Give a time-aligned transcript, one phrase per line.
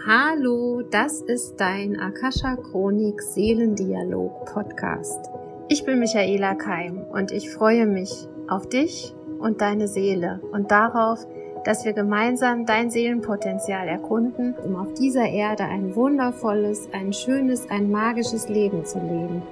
[0.00, 5.30] Hallo, das ist dein Akasha Chronik Seelendialog Podcast.
[5.68, 11.24] Ich bin Michaela Keim und ich freue mich auf dich und deine Seele und darauf,
[11.64, 17.88] dass wir gemeinsam dein Seelenpotenzial erkunden, um auf dieser Erde ein wundervolles, ein schönes, ein
[17.88, 19.42] magisches Leben zu leben.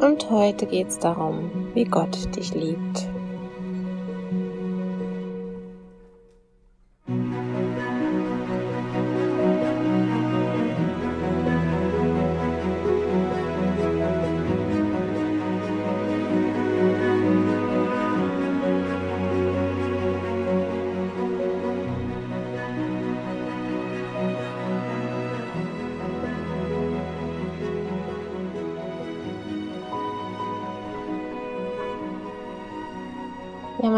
[0.00, 3.08] Und heute geht es darum, wie Gott dich liebt.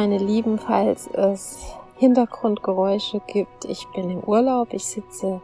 [0.02, 5.40] Meine Lieben, falls es Hintergrundgeräusche gibt, ich bin im Urlaub, ich sitze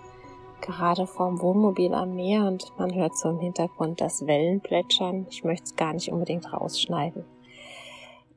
[0.61, 5.29] gerade vorm Wohnmobil am Meer und man hört so im Hintergrund das Wellenplätschern.
[5.31, 7.25] Ich möchte es gar nicht unbedingt rausschneiden.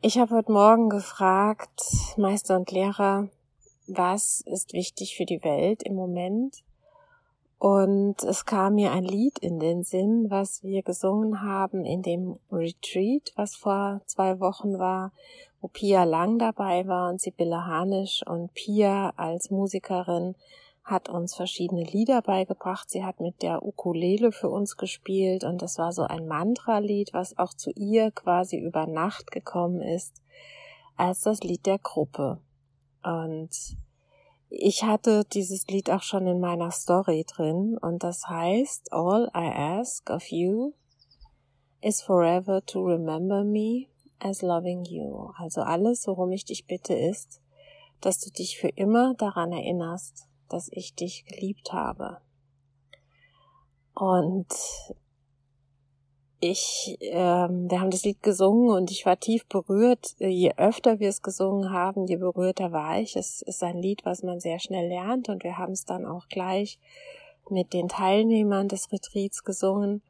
[0.03, 1.81] Ich habe heute Morgen gefragt,
[2.17, 3.27] Meister und Lehrer,
[3.87, 6.63] was ist wichtig für die Welt im Moment?
[7.57, 12.37] Und es kam mir ein Lied in den Sinn, was wir gesungen haben in dem
[12.51, 15.11] Retreat, was vor zwei Wochen war,
[15.61, 20.35] wo Pia Lang dabei war und Sibylle Hanisch und Pia als Musikerin
[20.83, 22.89] hat uns verschiedene Lieder beigebracht.
[22.89, 27.37] Sie hat mit der Ukulele für uns gespielt und das war so ein Mantra-Lied, was
[27.37, 30.23] auch zu ihr quasi über Nacht gekommen ist,
[30.97, 32.39] als das Lied der Gruppe.
[33.03, 33.77] Und
[34.49, 39.79] ich hatte dieses Lied auch schon in meiner Story drin und das heißt All I
[39.79, 40.73] ask of you
[41.81, 43.90] is forever to remember me
[44.21, 45.31] as loving you.
[45.37, 47.41] Also alles, worum ich dich bitte, ist,
[47.99, 52.17] dass du dich für immer daran erinnerst, dass ich dich geliebt habe.
[53.93, 54.47] Und
[56.39, 60.15] ich, ähm, wir haben das Lied gesungen und ich war tief berührt.
[60.17, 63.15] Je öfter wir es gesungen haben, je berührter war ich.
[63.15, 66.27] Es ist ein Lied, was man sehr schnell lernt und wir haben es dann auch
[66.29, 66.79] gleich
[67.49, 70.01] mit den Teilnehmern des Retreats gesungen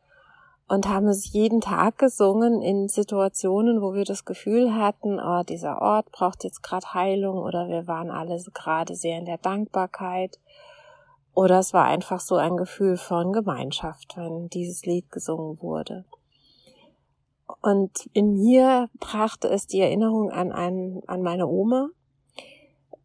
[0.72, 5.82] und haben es jeden Tag gesungen in Situationen, wo wir das Gefühl hatten, oh, dieser
[5.82, 10.40] Ort braucht jetzt gerade Heilung oder wir waren alle gerade sehr in der Dankbarkeit.
[11.34, 16.06] Oder es war einfach so ein Gefühl von Gemeinschaft, wenn dieses Lied gesungen wurde.
[17.62, 21.90] Und in mir brachte es die Erinnerung an, einen, an meine Oma.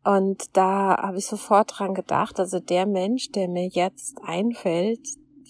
[0.04, 5.00] Und da habe ich sofort dran gedacht, also der Mensch, der mir jetzt einfällt,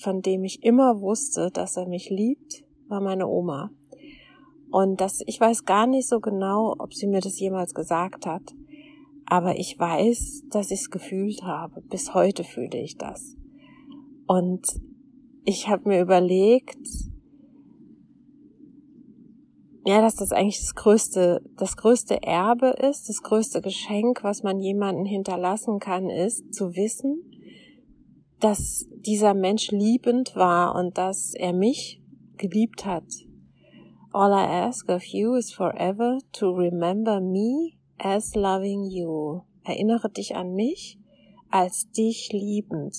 [0.02, 3.70] von dem ich immer wusste, dass er mich liebt, war meine Oma.
[4.70, 8.42] Und das, ich weiß gar nicht so genau, ob sie mir das jemals gesagt hat,
[9.26, 11.80] aber ich weiß, dass ich es gefühlt habe.
[11.82, 13.36] Bis heute fühle ich das.
[14.26, 14.80] Und
[15.44, 16.78] ich habe mir überlegt,
[19.84, 24.60] ja, dass das eigentlich das größte, das größte Erbe ist, das größte Geschenk, was man
[24.60, 27.22] jemanden hinterlassen kann, ist zu wissen,
[28.40, 32.02] dass dieser Mensch liebend war und dass er mich
[32.36, 33.04] geliebt hat.
[34.12, 39.42] All I ask of you is forever to remember me as loving you.
[39.64, 40.98] Erinnere dich an mich
[41.50, 42.96] als dich liebend.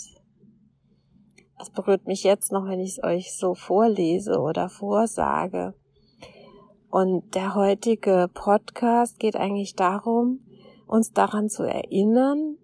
[1.60, 5.74] Es berührt mich jetzt noch, wenn ich es euch so vorlese oder vorsage.
[6.90, 10.42] Und der heutige Podcast geht eigentlich darum,
[10.88, 12.58] uns daran zu erinnern,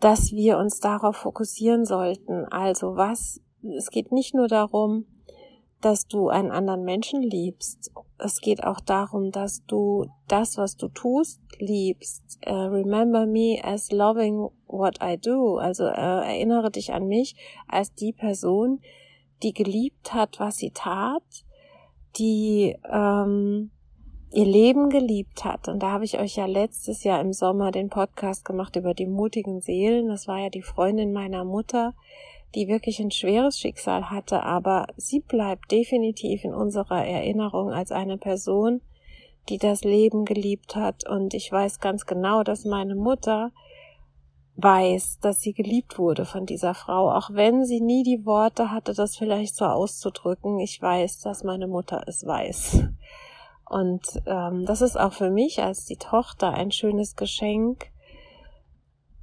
[0.00, 2.44] dass wir uns darauf fokussieren sollten.
[2.46, 5.06] Also was, es geht nicht nur darum,
[5.80, 7.92] dass du einen anderen Menschen liebst.
[8.18, 12.38] Es geht auch darum, dass du das, was du tust, liebst.
[12.46, 15.58] Uh, remember me as loving what I do.
[15.58, 17.36] Also uh, erinnere dich an mich
[17.68, 18.80] als die Person,
[19.42, 21.44] die geliebt hat, was sie tat
[22.18, 23.70] die ähm,
[24.36, 25.66] ihr Leben geliebt hat.
[25.66, 29.06] Und da habe ich euch ja letztes Jahr im Sommer den Podcast gemacht über die
[29.06, 30.08] mutigen Seelen.
[30.08, 31.94] Das war ja die Freundin meiner Mutter,
[32.54, 38.18] die wirklich ein schweres Schicksal hatte, aber sie bleibt definitiv in unserer Erinnerung als eine
[38.18, 38.82] Person,
[39.48, 41.08] die das Leben geliebt hat.
[41.08, 43.52] Und ich weiß ganz genau, dass meine Mutter
[44.56, 48.92] weiß, dass sie geliebt wurde von dieser Frau, auch wenn sie nie die Worte hatte,
[48.92, 50.58] das vielleicht so auszudrücken.
[50.58, 52.84] Ich weiß, dass meine Mutter es weiß.
[53.68, 57.90] Und ähm, das ist auch für mich als die Tochter ein schönes Geschenk,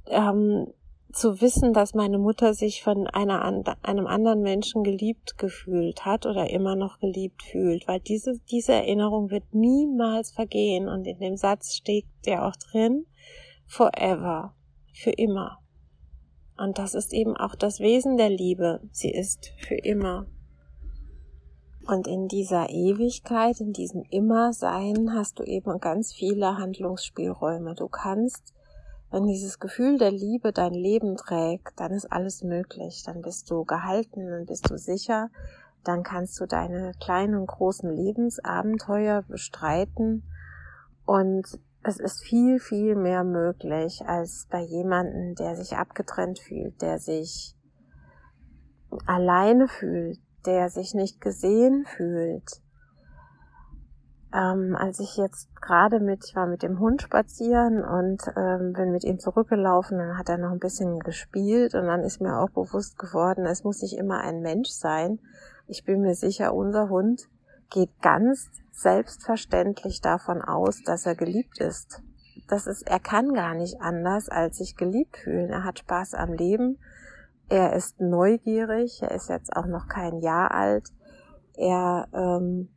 [0.06, 0.66] ähm,
[1.14, 3.42] zu wissen, dass meine Mutter sich von einer,
[3.82, 9.30] einem anderen Menschen geliebt gefühlt hat oder immer noch geliebt fühlt, weil diese, diese Erinnerung
[9.30, 10.88] wird niemals vergehen.
[10.88, 13.06] Und in dem Satz steht ja auch drin,
[13.66, 14.54] forever,
[14.92, 15.60] für immer.
[16.56, 18.80] Und das ist eben auch das Wesen der Liebe.
[18.92, 20.26] Sie ist für immer.
[21.86, 27.74] Und in dieser Ewigkeit, in diesem Immersein hast du eben ganz viele Handlungsspielräume.
[27.74, 28.54] Du kannst,
[29.10, 33.02] wenn dieses Gefühl der Liebe dein Leben trägt, dann ist alles möglich.
[33.04, 35.28] Dann bist du gehalten, dann bist du sicher,
[35.84, 40.24] dann kannst du deine kleinen und großen Lebensabenteuer bestreiten
[41.04, 41.46] und
[41.82, 47.54] es ist viel, viel mehr möglich als bei jemandem, der sich abgetrennt fühlt, der sich
[49.04, 52.62] alleine fühlt, der sich nicht gesehen fühlt.
[54.34, 58.90] Ähm, als ich jetzt gerade mit, ich war mit dem Hund spazieren und ähm, bin
[58.90, 62.50] mit ihm zurückgelaufen, dann hat er noch ein bisschen gespielt und dann ist mir auch
[62.50, 65.20] bewusst geworden, es muss nicht immer ein Mensch sein.
[65.68, 67.28] Ich bin mir sicher, unser Hund
[67.70, 72.02] geht ganz selbstverständlich davon aus, dass er geliebt ist.
[72.48, 75.50] Das ist, er kann gar nicht anders, als sich geliebt fühlen.
[75.50, 76.78] Er hat Spaß am Leben.
[77.48, 79.02] Er ist neugierig.
[79.02, 80.88] Er ist jetzt auch noch kein Jahr alt.
[81.56, 82.70] Er, ähm,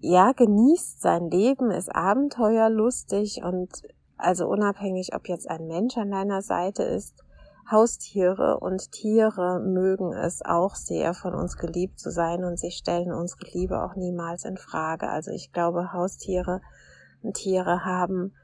[0.00, 3.70] ja, genießt sein Leben, ist abenteuerlustig und
[4.16, 7.22] also unabhängig, ob jetzt ein Mensch an deiner Seite ist,
[7.70, 13.12] Haustiere und Tiere mögen es auch sehr, von uns geliebt zu sein und sie stellen
[13.12, 15.08] unsere Liebe auch niemals in Frage.
[15.08, 16.60] Also ich glaube, Haustiere
[17.22, 18.34] und Tiere haben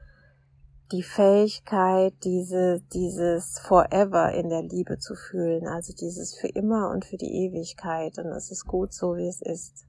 [0.91, 7.05] die Fähigkeit, diese, dieses Forever in der Liebe zu fühlen, also dieses für immer und
[7.05, 8.17] für die Ewigkeit.
[8.17, 9.85] Und es ist gut so, wie es ist.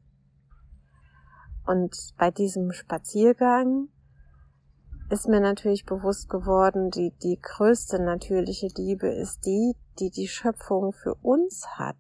[1.67, 3.89] Und bei diesem Spaziergang
[5.11, 10.93] ist mir natürlich bewusst geworden, die, die größte natürliche Liebe ist die, die die Schöpfung
[10.93, 11.97] für uns hat.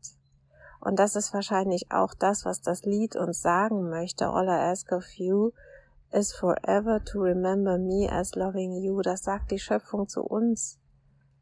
[0.80, 4.28] Und das ist wahrscheinlich auch das, was das Lied uns sagen möchte.
[4.28, 5.52] All I ask of you
[6.12, 9.00] is forever to remember me as loving you.
[9.02, 10.78] Das sagt die Schöpfung zu uns.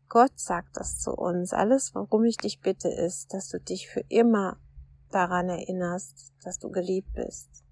[0.09, 1.53] Gott sagt das zu uns.
[1.53, 4.59] Alles, worum ich dich bitte, ist, dass du dich für immer
[5.11, 7.65] daran erinnerst, dass du geliebt bist.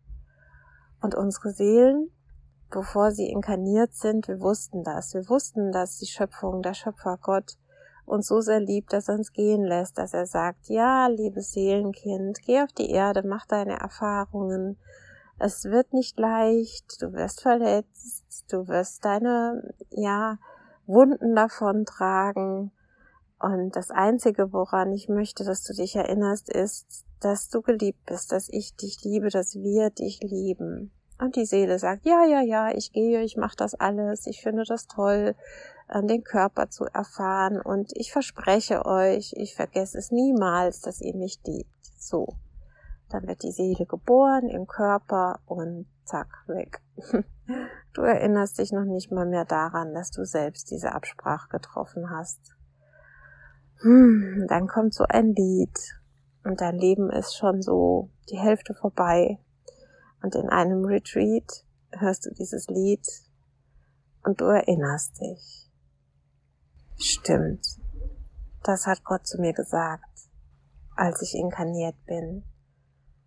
[1.00, 2.10] Und unsere Seelen
[2.70, 5.14] bevor sie inkarniert sind, wir wussten das.
[5.14, 7.56] Wir wussten, dass die Schöpfung, der Schöpfer Gott
[8.04, 12.40] uns so sehr liebt, dass er uns gehen lässt, dass er sagt, ja, liebes Seelenkind,
[12.42, 14.78] geh auf die Erde, mach deine Erfahrungen.
[15.38, 20.38] Es wird nicht leicht, du wirst verletzt, du wirst deine, ja,
[20.86, 22.70] Wunden davon tragen.
[23.38, 28.32] Und das Einzige, woran ich möchte, dass du dich erinnerst, ist, dass du geliebt bist,
[28.32, 30.90] dass ich dich liebe, dass wir dich lieben.
[31.18, 34.64] Und die Seele sagt, ja, ja, ja, ich gehe, ich mache das alles, ich finde
[34.64, 35.34] das toll,
[35.92, 41.38] den Körper zu erfahren und ich verspreche euch, ich vergesse es niemals, dass ihr mich
[41.46, 41.70] liebt.
[41.98, 42.34] So.
[43.08, 46.80] Dann wird die Seele geboren im Körper und zack, weg.
[47.92, 52.54] Du erinnerst dich noch nicht mal mehr daran, dass du selbst diese Absprache getroffen hast.
[53.80, 55.78] Hm, dann kommt so ein Lied
[56.44, 59.38] und dein Leben ist schon so die Hälfte vorbei
[60.22, 63.06] und in einem Retreat hörst du dieses Lied
[64.22, 65.70] und du erinnerst dich.
[66.98, 67.64] Stimmt.
[68.62, 70.28] Das hat Gott zu mir gesagt,
[70.96, 72.44] als ich inkarniert bin.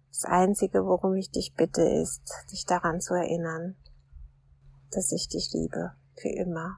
[0.09, 2.21] Das Einzige, worum ich dich bitte, ist,
[2.51, 3.75] dich daran zu erinnern,
[4.91, 6.77] dass ich dich liebe, für immer.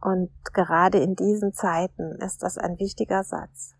[0.00, 3.74] Und gerade in diesen Zeiten ist das ein wichtiger Satz.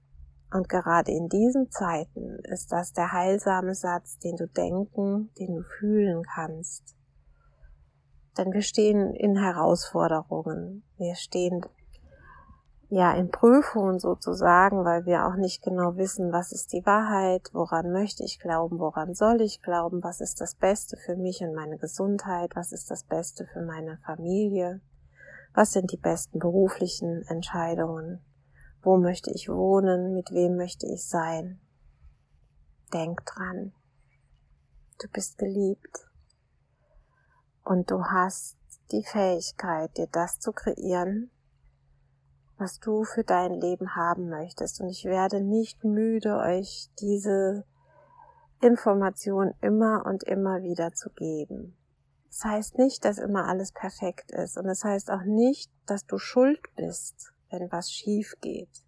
[0.53, 5.63] Und gerade in diesen Zeiten ist das der heilsame Satz, den du denken, den du
[5.63, 6.95] fühlen kannst.
[8.37, 10.85] Denn wir stehen in Herausforderungen.
[10.97, 11.63] Wir stehen
[12.93, 17.91] ja in Prüfungen sozusagen, weil wir auch nicht genau wissen, was ist die Wahrheit, woran
[17.91, 21.79] möchte ich glauben, woran soll ich glauben, was ist das Beste für mich und meine
[21.79, 24.83] Gesundheit, was ist das Beste für meine Familie,
[25.55, 28.21] was sind die besten beruflichen Entscheidungen.
[28.83, 30.13] Wo möchte ich wohnen?
[30.13, 31.61] Mit wem möchte ich sein?
[32.93, 33.73] Denk dran.
[35.01, 36.11] Du bist geliebt.
[37.65, 38.59] Und du hast
[38.91, 41.31] die Fähigkeit, dir das zu kreieren,
[42.63, 44.81] was du für dein Leben haben möchtest.
[44.81, 47.65] Und ich werde nicht müde, euch diese
[48.61, 51.77] Information immer und immer wieder zu geben.
[52.29, 54.57] Das heißt nicht, dass immer alles perfekt ist.
[54.57, 58.85] Und es das heißt auch nicht, dass du schuld bist wenn was schief geht.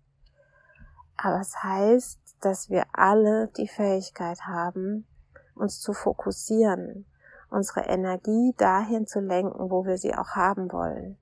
[1.17, 5.07] Aber es heißt, dass wir alle die Fähigkeit haben,
[5.55, 7.07] uns zu fokussieren,
[7.51, 11.17] unsere Energie dahin zu lenken, wo wir sie auch haben wollen.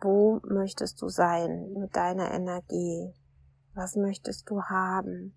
[0.00, 3.14] Wo möchtest du sein mit deiner Energie?
[3.74, 5.34] Was möchtest du haben?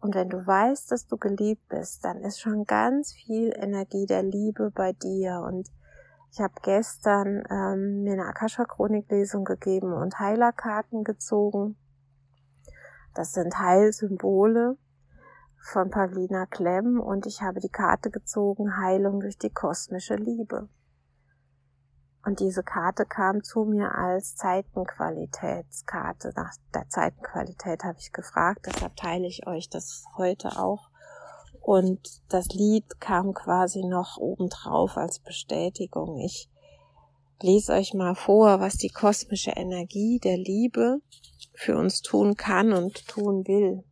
[0.00, 4.22] Und wenn du weißt, dass du geliebt bist, dann ist schon ganz viel Energie der
[4.22, 5.42] Liebe bei dir.
[5.46, 5.70] Und
[6.32, 11.76] ich habe gestern ähm, mir eine Akasha-Chronik-Lesung gegeben und Heilerkarten gezogen.
[13.14, 14.78] Das sind Heilsymbole
[15.58, 20.68] von Pavlina Klemm und ich habe die Karte gezogen Heilung durch die kosmische Liebe.
[22.24, 26.32] Und diese Karte kam zu mir als Zeitenqualitätskarte.
[26.36, 30.90] Nach der Zeitenqualität habe ich gefragt, deshalb teile ich euch das heute auch.
[31.62, 36.18] Und das Lied kam quasi noch obendrauf als Bestätigung.
[36.18, 36.50] Ich
[37.40, 41.00] lese euch mal vor, was die kosmische Energie der Liebe
[41.54, 43.82] für uns tun kann und tun will.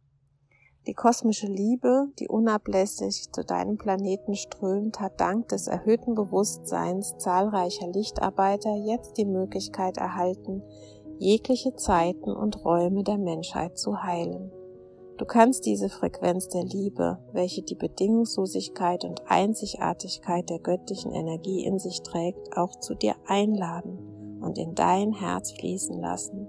[0.89, 7.89] Die kosmische Liebe, die unablässig zu deinem Planeten strömt, hat dank des erhöhten Bewusstseins zahlreicher
[7.89, 10.63] Lichtarbeiter jetzt die Möglichkeit erhalten,
[11.19, 14.51] jegliche Zeiten und Räume der Menschheit zu heilen.
[15.19, 21.79] Du kannst diese Frequenz der Liebe, welche die Bedingungslosigkeit und Einzigartigkeit der göttlichen Energie in
[21.79, 26.49] sich trägt, auch zu dir einladen und in dein Herz fließen lassen.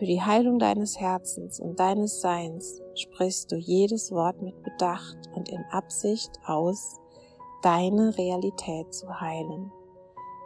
[0.00, 5.50] Für die Heilung deines Herzens und deines Seins sprichst du jedes Wort mit Bedacht und
[5.50, 6.98] in Absicht aus,
[7.60, 9.70] deine Realität zu heilen.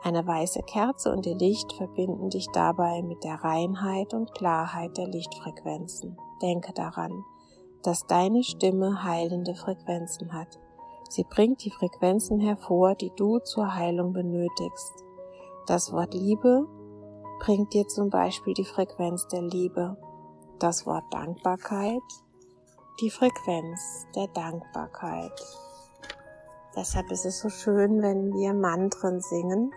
[0.03, 5.07] Eine weiße Kerze und ihr Licht verbinden dich dabei mit der Reinheit und Klarheit der
[5.07, 6.19] Lichtfrequenzen.
[6.43, 7.25] Denke daran,
[7.85, 10.59] dass deine Stimme heilende Frequenzen hat.
[11.09, 15.05] Sie bringt die Frequenzen hervor, die du zur Heilung benötigst.
[15.69, 16.67] Das Wort Liebe
[17.39, 19.97] bringt dir zum Beispiel die Frequenz der Liebe,
[20.59, 22.03] das Wort Dankbarkeit,
[23.01, 25.33] die Frequenz der Dankbarkeit.
[26.77, 29.73] Deshalb ist es so schön, wenn wir Mantren singen,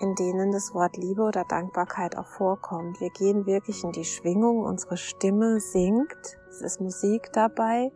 [0.00, 3.00] in denen das Wort Liebe oder Dankbarkeit auch vorkommt.
[3.00, 7.92] Wir gehen wirklich in die Schwingung, unsere Stimme singt, es ist Musik dabei,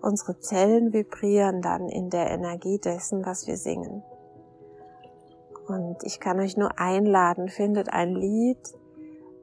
[0.00, 4.02] unsere Zellen vibrieren dann in der Energie dessen, was wir singen.
[5.66, 8.58] Und ich kann euch nur einladen, findet ein Lied,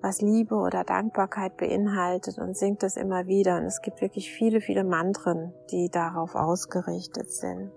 [0.02, 3.58] was Liebe oder Dankbarkeit beinhaltet und singt es immer wieder.
[3.58, 7.72] Und es gibt wirklich viele, viele Mantren, die darauf ausgerichtet sind.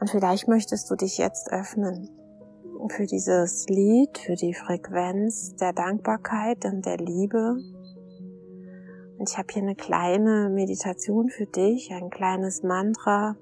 [0.00, 2.08] Und vielleicht möchtest du dich jetzt öffnen
[2.88, 7.56] für dieses Lied, für die Frequenz der Dankbarkeit und der Liebe.
[9.18, 13.36] Und ich habe hier eine kleine Meditation für dich, ein kleines Mantra,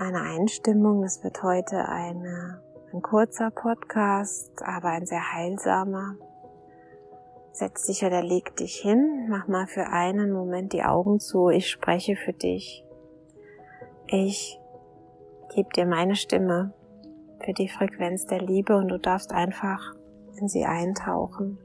[0.00, 1.02] eine Einstimmung.
[1.02, 6.16] Das wird heute eine, ein kurzer Podcast, aber ein sehr heilsamer.
[7.52, 11.50] Setz dich oder leg dich hin, mach mal für einen Moment die Augen zu.
[11.50, 12.84] Ich spreche für dich.
[14.06, 14.58] Ich
[15.54, 16.72] gebe dir meine Stimme
[17.44, 19.94] für die Frequenz der Liebe und du darfst einfach
[20.40, 21.58] in sie eintauchen.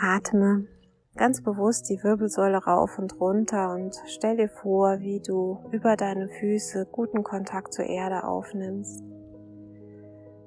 [0.00, 0.66] Atme
[1.16, 6.28] ganz bewusst die Wirbelsäule rauf und runter und stell dir vor, wie du über deine
[6.28, 9.04] Füße guten Kontakt zur Erde aufnimmst,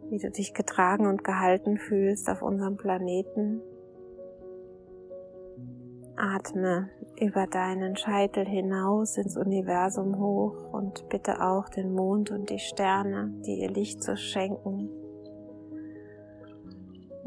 [0.09, 3.61] wie du dich getragen und gehalten fühlst auf unserem Planeten.
[6.17, 12.59] Atme über deinen Scheitel hinaus ins Universum hoch und bitte auch den Mond und die
[12.59, 14.89] Sterne, die ihr Licht zu schenken,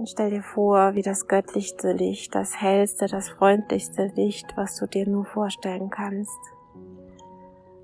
[0.01, 4.87] und stell dir vor, wie das göttlichste Licht, das hellste, das freundlichste Licht, was du
[4.87, 6.41] dir nur vorstellen kannst,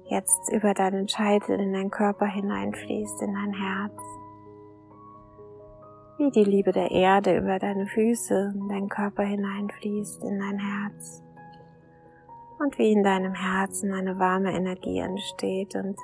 [0.07, 4.01] jetzt über deinen Scheitel in deinen Körper hineinfließt, in dein Herz.
[6.17, 11.23] Wie die Liebe der Erde über deine Füße in deinen Körper hineinfließt, in dein Herz.
[12.59, 15.99] Und wie in deinem Herzen eine warme Energie entsteht und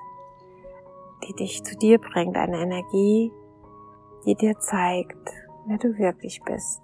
[1.26, 3.32] die dich zu dir bringt, eine Energie,
[4.26, 6.80] die dir zeigt, wer du wirklich bist.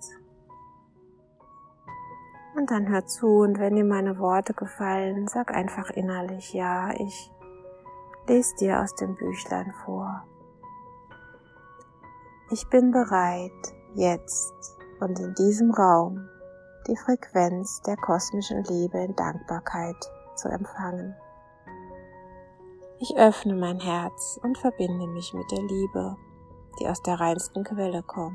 [2.57, 7.31] Und dann hör zu und wenn dir meine Worte gefallen, sag einfach innerlich, ja, ich
[8.27, 10.25] lese dir aus dem Büchlein vor.
[12.51, 16.29] Ich bin bereit, jetzt und in diesem Raum
[16.89, 19.97] die Frequenz der kosmischen Liebe in Dankbarkeit
[20.35, 21.15] zu empfangen.
[23.01, 26.17] Ich öffne mein Herz und verbinde mich mit der Liebe,
[26.81, 28.35] die aus der reinsten Quelle kommt.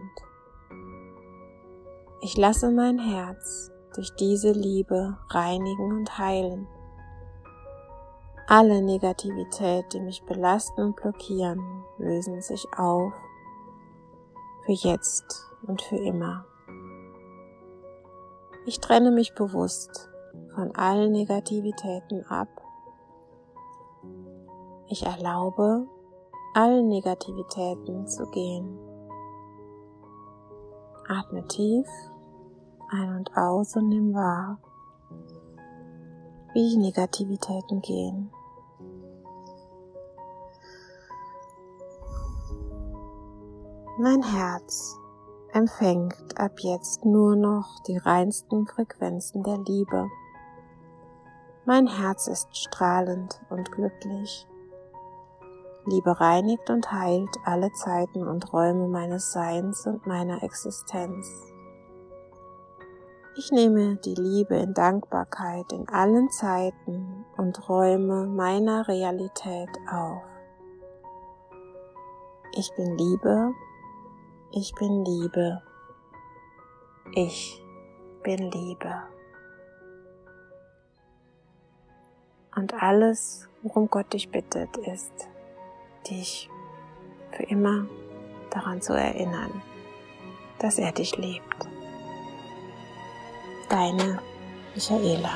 [2.26, 6.70] Ich lasse mein Herz durch diese Liebe reinigen und heilen.
[8.48, 11.60] Alle Negativität, die mich belasten und blockieren,
[11.98, 13.12] lösen sich auf.
[14.66, 16.46] Für jetzt und für immer.
[18.66, 20.10] Ich trenne mich bewusst
[20.56, 22.48] von allen Negativitäten ab.
[24.88, 25.88] Ich erlaube
[26.54, 28.80] allen Negativitäten zu gehen.
[31.10, 31.86] Atme tief
[32.94, 34.60] ein und aus und nimm wahr,
[36.54, 38.32] wie die Negativitäten gehen.
[44.00, 44.98] Mein Herz
[45.54, 50.10] empfängt ab jetzt nur noch die reinsten Frequenzen der Liebe.
[51.66, 54.48] Mein Herz ist strahlend und glücklich.
[55.86, 61.53] Liebe reinigt und heilt alle Zeiten und Räume meines Seins und meiner Existenz.
[63.36, 70.22] Ich nehme die Liebe in Dankbarkeit in allen Zeiten und Räume meiner Realität auf.
[72.56, 73.54] Ich bin Liebe
[74.56, 75.64] ich bin Liebe.
[77.16, 77.60] Ich
[78.22, 79.02] bin Liebe.
[82.56, 85.28] Und alles, worum Gott dich bittet, ist,
[86.08, 86.52] dich
[87.32, 87.88] für immer
[88.52, 89.64] daran zu erinnern,
[90.60, 91.73] dass er dich liebt.
[93.80, 94.10] ายนะ
[94.70, 95.36] ไม่ใช่เอลา